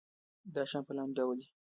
[0.53, 1.47] دا شیان په لاندې ډول دي.